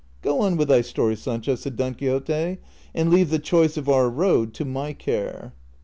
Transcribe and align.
"Go 0.23 0.39
on 0.39 0.57
with 0.57 0.69
thy 0.69 0.81
story, 0.81 1.15
Sancho," 1.15 1.53
said 1.53 1.75
Don 1.75 1.93
Quixote," 1.93 2.57
and 2.95 3.11
leave 3.13 3.29
the 3.29 3.37
choice 3.37 3.77
of 3.77 3.87
our 3.87 4.09
road 4.09 4.51
to 4.55 4.65
my 4.65 4.93
care." 4.93 5.53